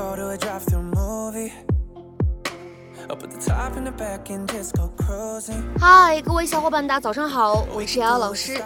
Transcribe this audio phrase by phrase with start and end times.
[0.00, 1.52] go to a drive-through movie.
[3.10, 5.62] Up at the top and the back and just go cruising.
[5.78, 8.62] 嗨，各位小伙伴，大家早上好，我是瑶瑶老师。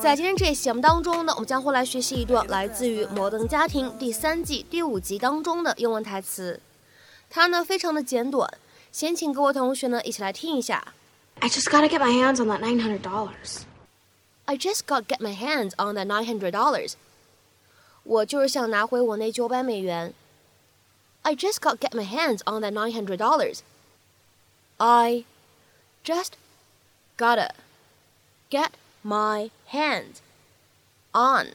[0.00, 6.60] 在今天这期节目当中呢，我们将会来学习一段来自于《摩登家庭》第三季第五集当中的英文台词。
[7.28, 8.48] 它呢非常的简短，
[8.92, 10.84] 先请各位同学呢一起来听一下。
[11.40, 13.62] I just gotta get my hands on that nine hundred dollars.
[14.44, 16.92] I just got get my hands on that nine hundred dollars.
[18.04, 20.14] 我就是想拿回我那九百美元。
[21.23, 23.59] I just got get my hands on that nine hundred dollars.
[24.77, 25.25] I
[26.03, 26.31] just
[27.17, 27.51] gotta
[28.49, 28.69] get
[29.03, 30.21] my hands
[31.11, 31.53] on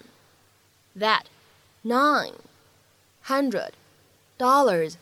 [0.96, 1.24] that
[1.82, 2.34] nine
[3.22, 3.72] hundred
[4.38, 4.94] dollars.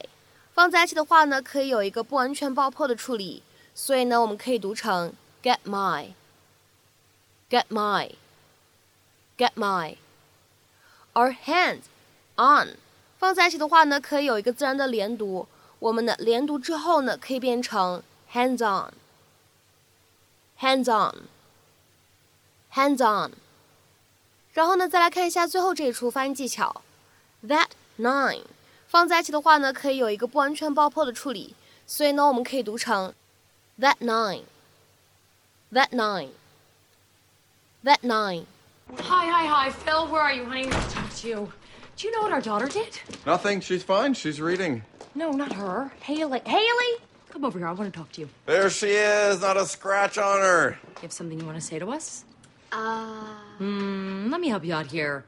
[0.57, 3.43] 放在一起的话呢，可以有一个不完全爆破的处理，
[3.75, 9.97] 所以呢，我们可以读成 get my，get my，get my。
[11.15, 11.83] 而 hands
[12.37, 12.77] on
[13.19, 15.47] 放在一起的话呢，可以有一个自然的连读，
[15.79, 18.65] 我们的连读之后呢，可以变成 hands
[20.59, 21.23] on，hands
[22.73, 23.33] on，hands on。
[24.53, 26.83] 然后呢，再来看一下最后这一处发音技巧，
[27.47, 27.69] that
[27.99, 28.43] nine
[28.97, 31.55] 放在一起的话呢，可以有一个不完全爆破的处理，
[31.87, 33.15] 所以呢，我们可以读成
[33.81, 36.31] that nine，that nine，that
[38.03, 38.45] nine。
[38.99, 39.71] Hi, hi, hi.
[39.71, 40.67] Phil, where are you, honey?
[40.67, 41.53] Let's talk to you.
[41.97, 43.01] Do you know what our daughter did?
[43.25, 43.61] Nothing.
[43.61, 44.15] She's fine.
[44.15, 44.83] She's reading.
[45.15, 45.93] No, not her.
[46.01, 46.43] Haley.
[46.45, 46.99] Haley!
[47.31, 47.69] Come over here.
[47.69, 48.29] I want to talk to you.
[48.45, 49.41] There she is.
[49.41, 50.79] Not a scratch on her.
[50.97, 52.25] You have something you want to say to us?
[52.71, 55.25] Uh, Hmm, let me help you out here.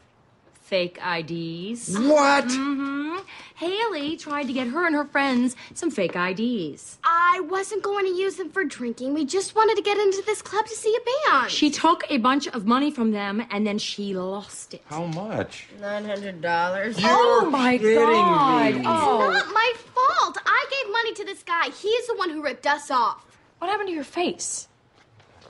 [0.69, 1.97] Fake IDs.
[1.97, 2.46] What?
[2.46, 3.18] Mm-hmm.
[3.56, 7.00] Haley tried to get her and her friends some fake IDs.
[7.03, 9.16] I wasn't going to use them for drinking.
[9.16, 11.50] We just wanted to get into this club to see a band.
[11.50, 14.84] She took a bunch of money from them and then she lost it.
[14.85, 15.66] How much?
[15.81, 16.97] Nine hundred dollars.
[17.00, 18.75] oh my god!
[18.85, 20.38] Oh, Not my fault.
[20.46, 21.69] I gave money to this guy.
[21.72, 23.25] He's the one who ripped us off.
[23.58, 24.68] what happened to your face?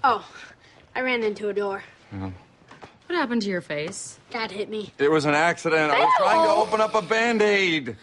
[0.02, 0.25] Oh,
[0.96, 1.84] I ran into a door.
[3.09, 4.20] What happened to your face?
[4.30, 4.94] Dad hit me.
[5.00, 5.92] It was an accident.
[5.92, 7.97] I was trying to open up a band aid.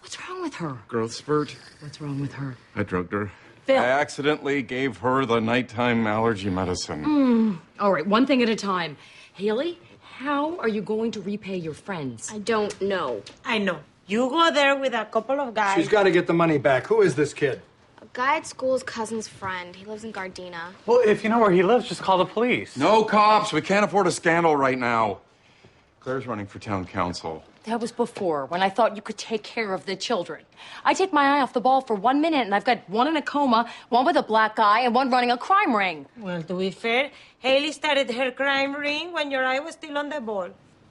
[0.00, 0.78] What's wrong with her?
[0.88, 1.54] Growth spurt.
[1.80, 2.56] What's wrong with her?
[2.74, 3.30] I drugged her.
[3.66, 3.76] Phil.
[3.78, 7.04] I accidentally gave her the nighttime allergy medicine.
[7.04, 7.54] Hmm.
[7.78, 8.96] All right, one thing at a time.
[9.34, 12.32] Haley, how are you going to repay your friends?
[12.32, 13.20] I don't know.
[13.44, 13.80] I know.
[14.06, 15.76] You go there with a couple of guys.
[15.76, 16.86] She's got to get the money back.
[16.86, 17.60] Who is this kid?
[18.06, 19.74] A guy at school's cousin's friend.
[19.74, 20.72] He lives in Gardena.
[20.86, 22.76] Well, if you know where he lives, just call the police.
[22.76, 23.52] No cops.
[23.52, 25.18] We can't afford a scandal right now.
[25.98, 27.42] Claire's running for town council.
[27.64, 30.44] That was before, when I thought you could take care of the children.
[30.84, 33.16] I take my eye off the ball for one minute, and I've got one in
[33.16, 36.06] a coma, one with a black eye, and one running a crime ring.
[36.16, 40.10] Well, to be fair, Haley started her crime ring when your eye was still on
[40.10, 40.50] the ball.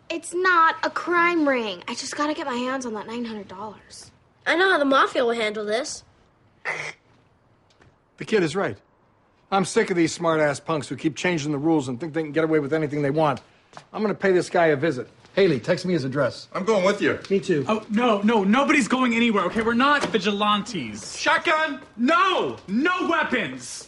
[0.09, 1.81] It's not a crime ring.
[1.87, 4.11] I just gotta get my hands on that $900.
[4.45, 6.03] I know how the mafia will handle this.
[8.18, 8.76] The kid is right.
[9.50, 12.22] I'm sick of these smart ass punks who keep changing the rules and think they
[12.22, 13.40] can get away with anything they want.
[13.92, 15.08] I'm going to pay this guy a visit.
[15.34, 16.48] Haley, text me his address.
[16.52, 17.18] I'm going with you.
[17.30, 17.64] Me too.
[17.68, 19.62] Oh, no, no, nobody's going anywhere, okay?
[19.62, 21.16] We're not vigilantes.
[21.16, 21.80] Shotgun.
[21.96, 22.56] No!
[22.66, 23.86] No weapons!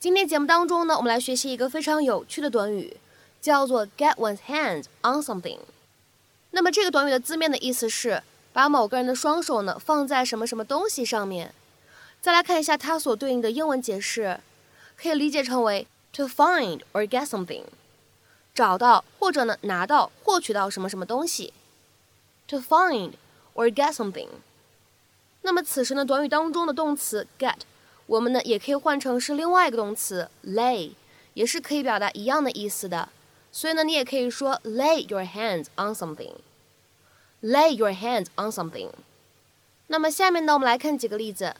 [0.00, 2.96] 今天节目当中呢，我们来学习一个非常有趣的短语，
[3.40, 5.58] 叫做 get one's hands on something。
[6.50, 8.22] 那么这个短语的字面的意思是
[8.52, 11.52] 把某个人的双手呢放在什么什么东西上面。
[12.23, 14.39] 再来看一下它所对应的英文解释，
[14.95, 17.65] 可以理解成为 to find or get something，
[18.55, 21.51] 找到或者呢拿到、获取到什么什么东西。
[22.47, 23.15] to find
[23.55, 24.29] or get something。
[25.41, 27.57] 那么此时呢，短语当中的动词 get，
[28.05, 30.91] 我们呢也可以换成是另外一个动词 lay，
[31.33, 33.09] 也是可以表达一样的意思的。
[33.51, 36.35] 所以呢，你也可以说 lay your hands on something。
[37.41, 38.91] lay your hands on something。
[39.87, 41.53] 那么下面呢，我们来看几个例子。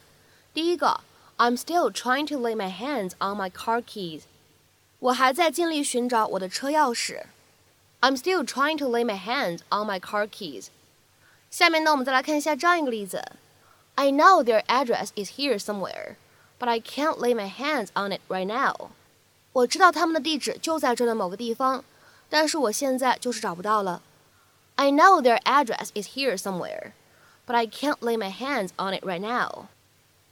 [0.53, 1.01] 第一个，
[1.37, 4.23] I'm still trying to lay my hands on my car keys。
[4.99, 7.27] 我还在尽力寻找我的车钥匙。
[8.01, 10.67] I'm still trying to lay my hands on my car keys。
[11.51, 13.25] 下面呢，我们再来看一下这样一个例子：
[13.95, 16.17] I know their address is here somewhere,
[16.59, 18.91] but I can't lay my hands on it right now。
[19.53, 21.85] 我知道他们的地址就在这的某个地方，
[22.29, 24.03] 但是我现在就是找不到了。
[24.77, 26.93] I know their address is here somewhere,
[27.47, 29.67] but I can't lay my hands on it right now。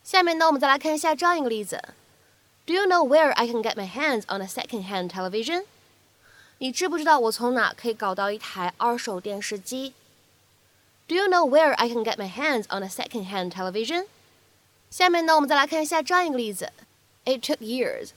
[0.02, 1.82] 下面呢，我们再来看一下这样一个例子：
[2.64, 5.64] Do you know where I can get my hands on a second-hand television？
[6.58, 9.94] 你知不知道我从哪可以搞到一台二手电视机？
[11.08, 14.06] do you know where I can get my hands on a second-hand television?
[14.90, 16.72] 下面呢，我们再来看一下这样一个例子。
[17.24, 18.10] It took years,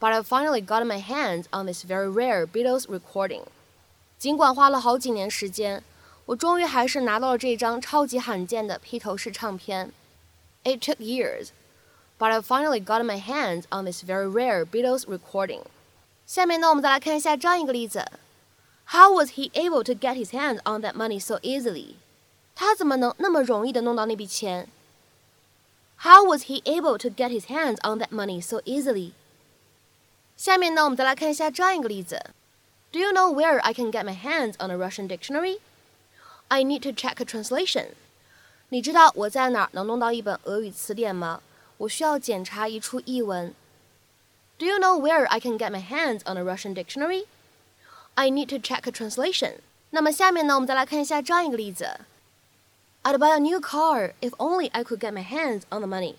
[0.00, 3.42] but I finally got my hands on this very rare Beatles recording.
[4.18, 5.82] 尽管花了好几年时间，
[6.24, 9.92] 我终于还是拿到了这张超级罕见的披头士唱片。
[10.64, 11.52] It took years,
[12.18, 15.62] but I finally got my hands on this very rare Beatles recording.
[16.26, 18.04] 下面呢，我们再来看一下这样一个例子。
[18.86, 21.94] How was he able to get his hands on that money so easily?
[22.54, 24.68] 他怎么能那么容易的弄到那笔钱？
[25.98, 29.12] How was he able to get his hands on that money so easily？
[30.36, 32.20] 下面呢，我们再来看一下这样一个例子：
[32.92, 35.58] Do you know where I can get my hands on a Russian dictionary?
[36.48, 37.88] I need to check a translation.
[38.70, 41.40] 你知道我在哪儿能弄到一本俄语词典吗？
[41.78, 43.54] 我需要检查一处译文。
[44.58, 47.26] Do you know where I can get my hands on a Russian dictionary?
[48.14, 49.56] I need to check a translation.
[49.90, 52.00] 那么下面呢，我们再来看一下这样一个例子。
[53.02, 56.14] I'd buy a new car if only I could get my hands on the money.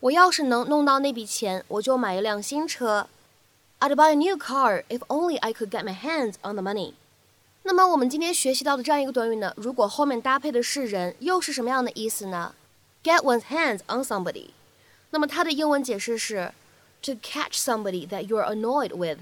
[0.00, 3.08] 我要是能弄到那笔钱，我就买一辆新车。
[3.80, 6.94] I'd buy a new car if only I could get my hands on the money.
[7.62, 12.54] 那么我们今天学习到的这样一个短语呢，如果后面搭配的是人，又是什么样的意思呢？
[13.02, 14.50] Get one's hands on somebody.
[15.10, 16.52] 那么它的英文解释是
[17.02, 19.18] to catch somebody that you're annoyed with.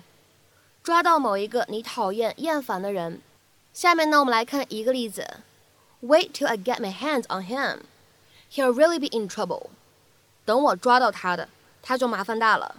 [0.82, 3.20] 抓到某一个你讨厌、厌烦的人。
[3.74, 5.38] 下面呢，我们来看一个例子。
[6.02, 7.80] Wait till I get my hands on him.
[8.52, 9.70] He'll really be in trouble.
[10.44, 11.48] 等我抓到他的，
[11.82, 12.76] 他就麻烦大了。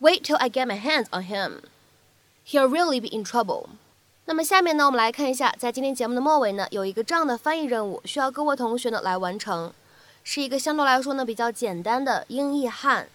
[0.00, 1.62] Wait till I get my hands on him.
[2.46, 3.70] He'll really be in trouble.
[4.25, 9.73] 那么下面呢，我们来看一下，在今天节目的末尾呢，有一个这样的翻译任务，需要各位同学呢来完成，
[10.23, 13.09] 是一个相对来说呢比较简单的英译汉。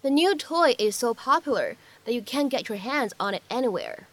[0.00, 1.76] The new toy is so popular
[2.06, 4.04] that you can't get your hands on it anywhere.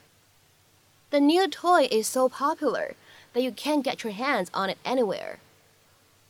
[1.10, 2.96] The new toy is so popular
[3.34, 5.38] that you can't get your hands on it anywhere。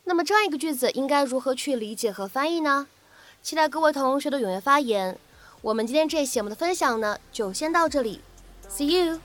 [0.04, 2.86] 那么这样一个句子应该如何去理解和翻译呢？
[3.42, 5.18] 期待各位同学的踊跃发言。
[5.62, 8.20] 我们今天这一期节目的分享呢，就先到这里
[8.70, 9.20] ，See you。